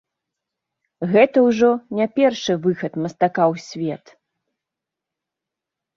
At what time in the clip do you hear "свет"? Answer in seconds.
3.67-4.15